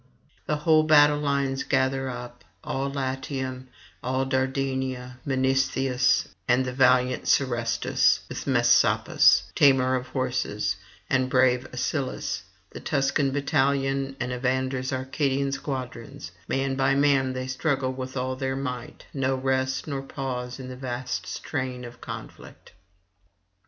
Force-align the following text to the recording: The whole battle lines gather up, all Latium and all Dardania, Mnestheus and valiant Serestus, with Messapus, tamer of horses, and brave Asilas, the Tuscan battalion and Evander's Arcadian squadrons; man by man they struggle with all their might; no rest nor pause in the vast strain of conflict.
The 0.47 0.55
whole 0.55 0.81
battle 0.81 1.19
lines 1.19 1.63
gather 1.63 2.09
up, 2.09 2.43
all 2.63 2.89
Latium 2.91 3.45
and 3.45 3.69
all 4.01 4.25
Dardania, 4.25 5.19
Mnestheus 5.27 6.27
and 6.47 6.65
valiant 6.65 7.27
Serestus, 7.27 8.21
with 8.27 8.47
Messapus, 8.47 9.43
tamer 9.53 9.93
of 9.93 10.07
horses, 10.07 10.75
and 11.07 11.29
brave 11.29 11.67
Asilas, 11.71 12.41
the 12.71 12.79
Tuscan 12.79 13.29
battalion 13.29 14.15
and 14.19 14.33
Evander's 14.33 14.91
Arcadian 14.91 15.51
squadrons; 15.51 16.31
man 16.47 16.73
by 16.73 16.95
man 16.95 17.33
they 17.33 17.45
struggle 17.45 17.93
with 17.93 18.17
all 18.17 18.35
their 18.35 18.55
might; 18.55 19.05
no 19.13 19.35
rest 19.35 19.85
nor 19.85 20.01
pause 20.01 20.59
in 20.59 20.67
the 20.67 20.75
vast 20.75 21.27
strain 21.27 21.85
of 21.85 22.01
conflict. 22.01 22.71